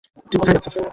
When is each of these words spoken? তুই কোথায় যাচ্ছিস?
তুই 0.29 0.37
কোথায় 0.39 0.55
যাচ্ছিস? 0.55 0.75